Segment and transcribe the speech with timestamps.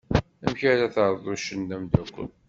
[0.45, 2.29] Amek ara terreḍ uccen d amdakel?